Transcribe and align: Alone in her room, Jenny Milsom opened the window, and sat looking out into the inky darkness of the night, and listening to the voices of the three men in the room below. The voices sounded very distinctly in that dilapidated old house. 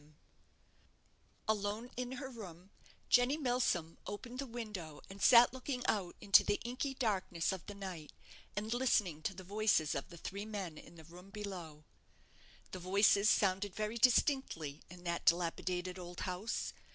Alone 1.47 1.91
in 1.95 2.13
her 2.13 2.27
room, 2.31 2.71
Jenny 3.07 3.37
Milsom 3.37 3.99
opened 4.07 4.39
the 4.39 4.47
window, 4.47 4.99
and 5.11 5.21
sat 5.21 5.53
looking 5.53 5.85
out 5.85 6.15
into 6.19 6.43
the 6.43 6.59
inky 6.63 6.95
darkness 6.95 7.51
of 7.51 7.63
the 7.67 7.75
night, 7.75 8.11
and 8.55 8.73
listening 8.73 9.21
to 9.21 9.35
the 9.35 9.43
voices 9.43 9.93
of 9.93 10.09
the 10.09 10.17
three 10.17 10.43
men 10.43 10.75
in 10.79 10.95
the 10.95 11.03
room 11.03 11.29
below. 11.29 11.83
The 12.71 12.79
voices 12.79 13.29
sounded 13.29 13.75
very 13.75 13.99
distinctly 13.99 14.81
in 14.89 15.03
that 15.03 15.23
dilapidated 15.27 15.99
old 15.99 16.21
house. 16.21 16.73